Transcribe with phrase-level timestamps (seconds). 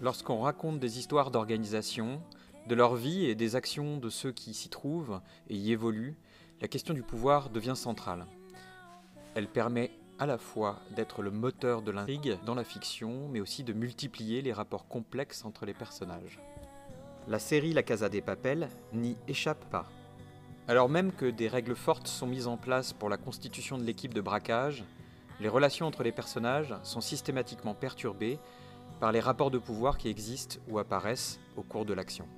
[0.00, 2.22] Lorsqu'on raconte des histoires d'organisation,
[2.66, 6.16] de leur vie et des actions de ceux qui s'y trouvent et y évoluent,
[6.60, 8.26] la question du pouvoir devient centrale.
[9.34, 13.64] Elle permet à la fois d'être le moteur de l'intrigue dans la fiction, mais aussi
[13.64, 16.38] de multiplier les rapports complexes entre les personnages.
[17.28, 19.86] La série La Casa des Papel n'y échappe pas.
[20.68, 24.14] Alors même que des règles fortes sont mises en place pour la constitution de l'équipe
[24.14, 24.84] de braquage,
[25.40, 28.38] les relations entre les personnages sont systématiquement perturbées
[29.00, 32.28] par les rapports de pouvoir qui existent ou apparaissent au cours de l'action.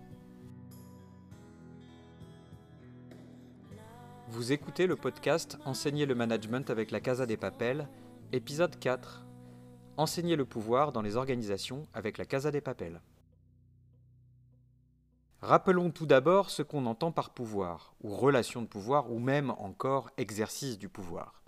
[4.29, 7.89] Vous écoutez le podcast Enseigner le management avec la Casa des Papels,
[8.31, 9.27] épisode 4.
[9.97, 13.03] Enseigner le pouvoir dans les organisations avec la Casa des Papels.
[15.43, 20.09] Rappelons tout d'abord ce qu'on entend par pouvoir, ou relation de pouvoir, ou même encore
[20.17, 21.42] exercice du pouvoir.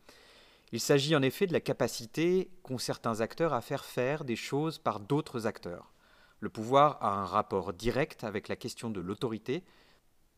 [0.72, 4.78] Il s'agit en effet de la capacité qu'ont certains acteurs à faire faire des choses
[4.78, 5.92] par d'autres acteurs.
[6.40, 9.64] Le pouvoir a un rapport direct avec la question de l'autorité,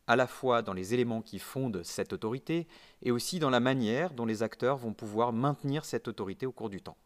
[0.06, 2.68] à la fois dans les éléments qui fondent cette autorité
[3.02, 6.70] et aussi dans la manière dont les acteurs vont pouvoir maintenir cette autorité au cours
[6.70, 6.96] du temps.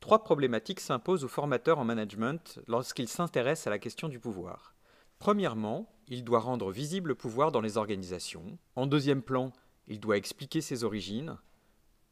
[0.00, 4.74] Trois problématiques s'imposent aux formateurs en management lorsqu'ils s'intéressent à la question du pouvoir.
[5.18, 8.58] Premièrement, il doit rendre visible le pouvoir dans les organisations.
[8.76, 9.52] En deuxième plan,
[9.88, 11.36] il doit expliquer ses origines.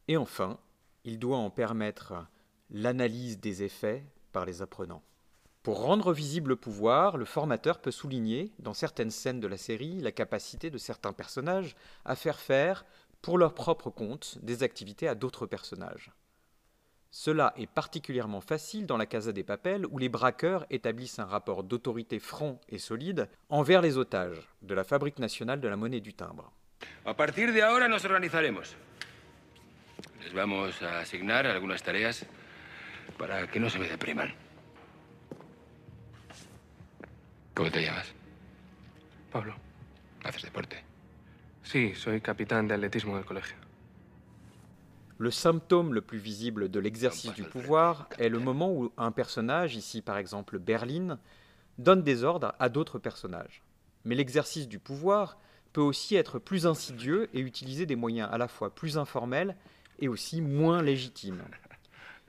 [0.07, 0.59] Et enfin,
[1.03, 2.25] il doit en permettre
[2.69, 5.03] l'analyse des effets par les apprenants.
[5.63, 9.99] Pour rendre visible le pouvoir, le formateur peut souligner, dans certaines scènes de la série,
[9.99, 12.85] la capacité de certains personnages à faire faire,
[13.23, 16.11] pour leur propre compte, des activités à d'autres personnages.
[17.09, 21.63] Cela est particulièrement facile dans la Casa des Papels où les braqueurs établissent un rapport
[21.63, 26.13] d'autorité franc et solide envers les otages de la Fabrique nationale de la monnaie du
[26.13, 26.51] timbre.
[27.05, 28.75] A partir de ahora nos organizaremos.
[30.23, 32.25] Les vamos a asignar algunas tareas
[33.19, 34.33] para que no se me depriman.
[37.53, 38.11] ¿Cómo te llamas?
[39.31, 39.55] Pablo.
[40.23, 40.83] ¿Haces deporte?
[41.61, 43.55] Sí, soy capitán de atletismo del colegio.
[45.19, 49.75] Le symptôme le plus visible de l'exercice du pouvoir est le moment où un personnage,
[49.75, 51.19] ici par exemple Berlin,
[51.77, 53.61] donne des ordres à d'autres personnages.
[54.05, 55.37] Mais l'exercice du pouvoir
[55.75, 59.57] peut aussi être plus insidieux et utiliser des moyens à la fois plus informels
[59.99, 61.43] et aussi moins légitimes.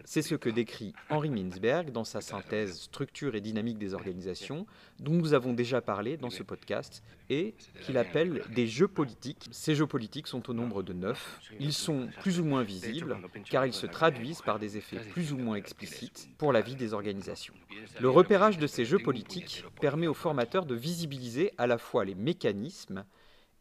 [0.04, 4.66] C'est ce que décrit Henri Mintzberg dans sa synthèse Structure et dynamique des organisations,
[4.98, 9.46] dont nous avons déjà parlé dans ce podcast, et qu'il appelle des jeux politiques.
[9.52, 11.38] Ces jeux politiques sont au nombre de neuf.
[11.60, 13.16] Ils sont plus ou moins visibles,
[13.48, 16.94] car ils se traduisent par des effets plus ou moins explicites pour la vie des
[16.94, 17.54] organisations.
[18.00, 22.16] Le repérage de ces jeux politiques permet aux formateurs de visibiliser à la fois les
[22.16, 23.04] mécanismes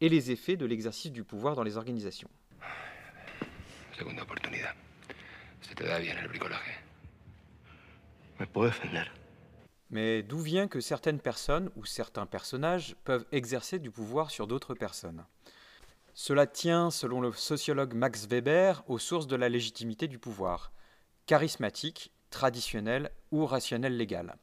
[0.02, 2.30] et les effets de l'exercice du pouvoir dans les organisations.
[3.98, 4.76] Segunda oportunidad.
[5.62, 6.74] Se te da bien el bricolaje.
[8.40, 9.12] ¿Me puedo defender?
[9.90, 14.74] Mais d'où vient que certaines personnes ou certains personnages peuvent exercer du pouvoir sur d'autres
[14.74, 15.26] personnes?
[16.14, 20.72] Cela tient, selon le sociologue Max Weber, aux sources de la légitimité du pouvoir,
[21.26, 24.36] charismatique, traditionnel ou rationnel légal.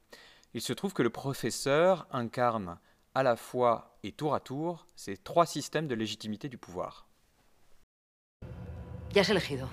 [0.54, 2.78] Il se trouve que le professeur incarne
[3.15, 7.06] à la fois et tour à tour ces trois systèmes de légitimité du pouvoir.
[9.12, 9.69] Ya has elegido.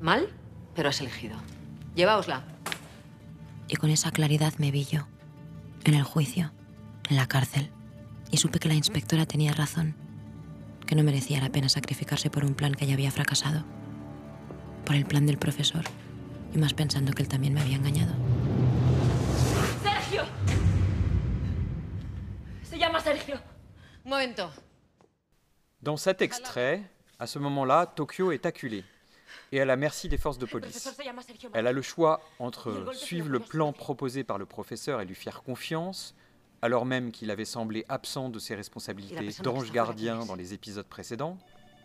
[0.00, 0.28] Mal,
[0.74, 1.36] pero has elegido.
[1.94, 2.44] Llevaosla.
[3.68, 5.06] Y con esa claridad me vi yo,
[5.84, 6.52] en el juicio,
[7.08, 7.70] en la cárcel,
[8.32, 9.94] y supe que la inspectora tenía razón,
[10.86, 13.64] que no merecía la pena sacrificarse por un plan que ya había fracasado,
[14.84, 15.84] por el plan del profesor,
[16.52, 18.12] y más pensando que él también me había engañado.
[25.82, 26.82] Dans cet extrait,
[27.18, 28.84] à ce moment-là, Tokyo est acculée
[29.52, 30.88] et à la merci des forces de police.
[31.52, 35.42] Elle a le choix entre suivre le plan proposé par le professeur et lui faire
[35.42, 36.14] confiance,
[36.62, 41.38] alors même qu'il avait semblé absent de ses responsabilités d'ange gardien dans les épisodes précédents.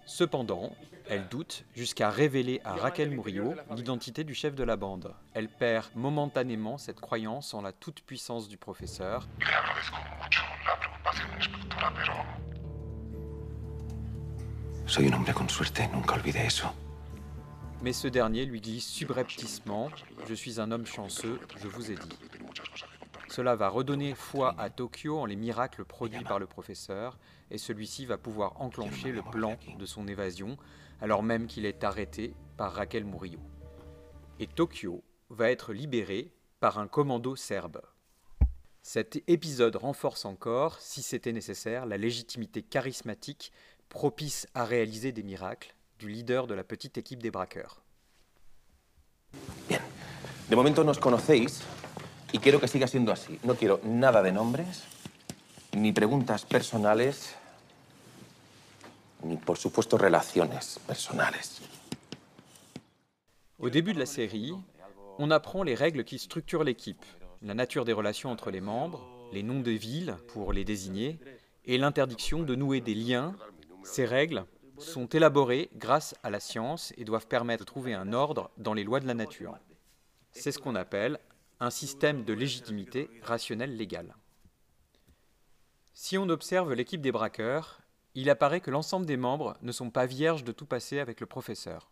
[0.07, 0.71] Cependant,
[1.07, 5.13] elle doute jusqu'à révéler à Raquel Murillo l'identité du chef de la bande.
[5.33, 9.27] Elle perd momentanément cette croyance en la toute-puissance du professeur
[11.15, 12.13] Le agradezco mucho la preocupación, inspectora, pero
[14.87, 16.73] Soy un hombre con suerte, nunca olvide eso.
[17.81, 19.89] Mais ce dernier lui glisse subrepticement
[20.27, 22.17] Je suis un homme chanceux, je vous ai dit.
[23.27, 27.17] Cela va redonner foi à Tokyo en les miracles produits par le professeur,
[27.51, 30.57] et celui-ci va pouvoir enclencher le plan de son évasion,
[31.01, 33.39] alors même qu'il est arrêté par Raquel Murillo.
[34.39, 37.81] Et Tokyo va être libéré par un commando serbe.
[38.87, 43.51] Cet épisode renforce encore, si c'était nécessaire, la légitimité charismatique
[43.89, 47.81] propice à réaliser des miracles du leader de la petite équipe des braqueurs.
[49.67, 49.81] Bien,
[50.51, 51.63] De momento nos conocéis
[52.31, 53.39] y quiero que siga siendo así.
[53.43, 54.83] No quiero nada de nombres,
[55.73, 57.33] ni preguntas personales,
[59.23, 61.59] ni por supuesto relaciones personales.
[63.57, 64.53] Au début de la série,
[65.17, 67.03] on apprend les règles qui structurent l'équipe,
[67.45, 71.19] la nature des relations entre les membres, les noms de villes pour les désigner,
[71.65, 73.35] et l'interdiction de nouer des liens.
[73.83, 74.45] Ces règles
[74.79, 78.83] sont élaborées grâce à la science et doivent permettre de trouver un ordre dans les
[78.83, 79.57] lois de la nature.
[80.31, 81.19] C'est ce qu'on appelle
[81.59, 84.15] un système de légitimité rationnelle légale.
[85.93, 87.79] Si on observe l'équipe des braqueurs,
[88.15, 91.25] il apparaît que l'ensemble des membres ne sont pas vierges de tout passé avec le
[91.27, 91.91] professeur.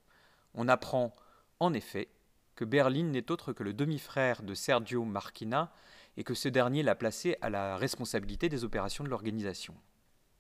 [0.56, 1.16] On apprend,
[1.60, 2.10] en effet,
[2.56, 5.72] que Berlin n'est autre que le demi-frère de Sergio Marquina
[6.18, 9.76] et que ce dernier l'a placé à la responsabilité des opérations de l'organisation.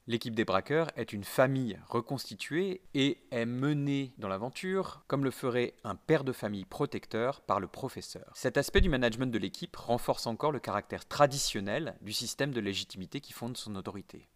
[0.05, 5.75] L'équipe des braqueurs est une famille reconstituée et est menée dans l'aventure comme le ferait
[5.85, 8.29] un père de famille protecteur par le professeur.
[8.35, 13.21] Cet aspect du management de l'équipe renforce encore le caractère traditionnel du système de légitimité
[13.21, 14.27] qui fonde son autorité.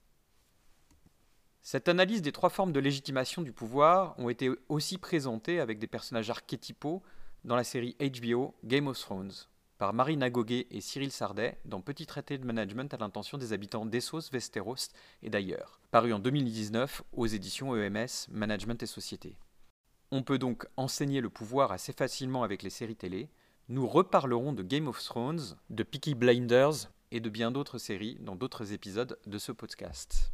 [1.64, 5.88] Cette analyse des trois formes de légitimation du pouvoir ont été aussi présentées avec des
[5.88, 7.04] personnages archétypaux
[7.44, 9.32] dans la série HBO Game of Thrones
[9.78, 13.86] par Marina Goguet et Cyril Sardet dans Petit traité de management à l'intention des habitants
[13.86, 14.90] d'Essos, Westeros
[15.22, 19.36] et d'ailleurs, paru en 2019 aux éditions EMS Management et Société.
[20.12, 23.30] On peut donc enseigner le pouvoir assez facilement avec les séries télé.
[23.70, 28.36] Nous reparlerons de Game of Thrones, de Peaky Blinders et de bien d'autres séries dans
[28.36, 30.32] d'autres épisodes de ce podcast.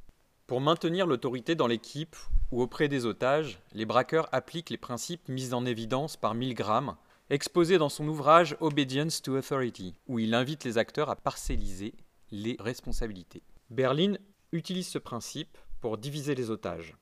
[0.48, 2.16] Pour maintenir l'autorité dans l'équipe
[2.52, 6.96] ou auprès des otages, les braqueurs appliquent les principes mis en évidence par Milgram
[7.30, 11.96] exposé dans son ouvrage Obedience to Authority, où il invite les acteurs à parcelliser
[12.32, 13.42] les responsabilités.
[13.70, 14.16] Berlin
[14.52, 16.98] utilise ce principe pour diviser les otages.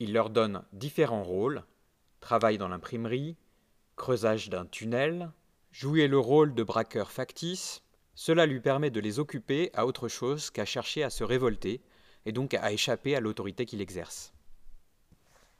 [0.00, 1.62] Il leur donne différents rôles
[2.22, 3.36] travail dans l'imprimerie,
[3.96, 5.30] creusage d'un tunnel,
[5.70, 7.82] jouer le rôle de braqueur factice.
[8.14, 11.82] Cela lui permet de les occuper à autre chose qu'à chercher à se révolter
[12.26, 14.32] et donc à échapper à l'autorité qu'il exerce.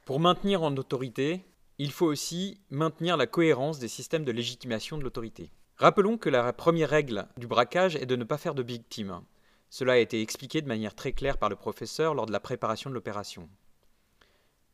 [0.05, 1.45] Pour maintenir en autorité,
[1.77, 5.49] il faut aussi maintenir la cohérence des systèmes de légitimation de l'autorité.
[5.77, 9.21] Rappelons que la première règle du braquage est de ne pas faire de victimes.
[9.69, 12.89] Cela a été expliqué de manière très claire par le professeur lors de la préparation
[12.89, 13.49] de l'opération.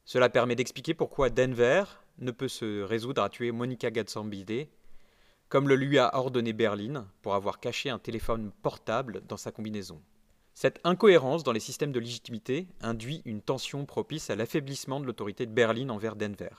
[0.04, 1.84] Cela permet d'expliquer pourquoi Denver
[2.18, 4.68] ne peut se résoudre à tuer Monica Gatsambide,
[5.48, 10.02] comme le lui a ordonné Berlin pour avoir caché un téléphone portable dans sa combinaison.
[10.62, 15.46] Cette incohérence dans les systèmes de légitimité induit une tension propice à l'affaiblissement de l'autorité
[15.46, 16.50] de Berlin envers Denver.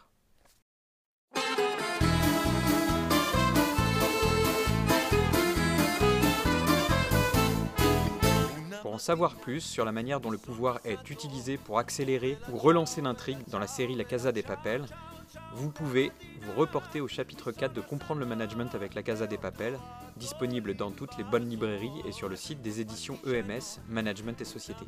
[8.81, 12.56] Pour en savoir plus sur la manière dont le pouvoir est utilisé pour accélérer ou
[12.56, 14.87] relancer l'intrigue dans la série La Casa des Papels,
[15.53, 16.11] vous pouvez
[16.41, 19.79] vous reporter au chapitre 4 de Comprendre le management avec la Casa des Papels,
[20.17, 24.45] disponible dans toutes les bonnes librairies et sur le site des éditions EMS, Management et
[24.45, 24.85] Société.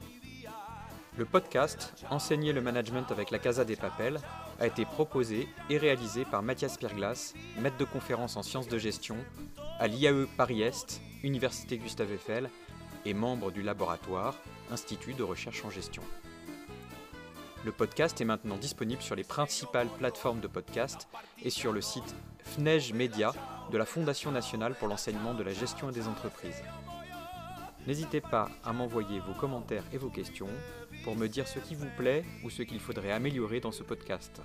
[1.19, 4.19] Le podcast Enseigner le management avec la Casa des Papels
[4.59, 9.17] a été proposé et réalisé par Mathias Pirglas, maître de conférence en sciences de gestion
[9.79, 12.49] à l'IAE Paris-Est, Université Gustave Eiffel
[13.05, 14.35] et membre du laboratoire
[14.71, 16.03] Institut de recherche en gestion.
[17.65, 21.07] Le podcast est maintenant disponible sur les principales plateformes de podcast
[21.45, 23.33] et sur le site FNEJ Media
[23.71, 26.61] de la Fondation nationale pour l'enseignement de la gestion des entreprises.
[27.87, 30.49] N'hésitez pas à m'envoyer vos commentaires et vos questions
[31.05, 34.43] pour me dire ce qui vous plaît ou ce qu'il faudrait améliorer dans ce podcast,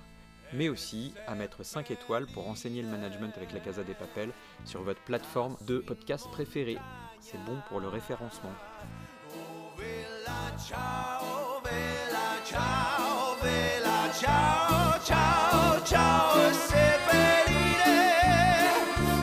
[0.52, 4.32] mais aussi à mettre 5 étoiles pour enseigner le management avec la Casa des Papels
[4.64, 6.78] sur votre plateforme de podcast préférée.
[7.20, 8.54] C'est bon pour le référencement.
[14.18, 18.02] ciao, ciao, ciao e seppellire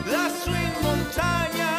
[0.04, 1.74] lassù in montagna.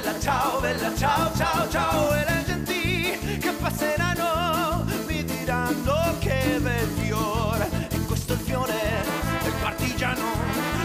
[0.00, 6.88] Bella ciao, bella ciao, ciao, ciao E le genti che passeranno mi diranno che bel
[6.98, 8.80] fiore E questo è il fiore
[9.42, 10.24] del partigiano.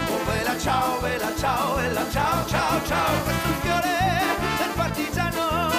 [0.08, 3.88] Oh bella ciao, bella ciao, bella ciao, ciao, ciao Questo è il fiore
[4.58, 5.73] del partigiano